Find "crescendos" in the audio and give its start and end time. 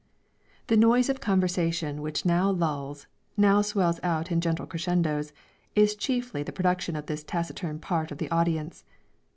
4.65-5.31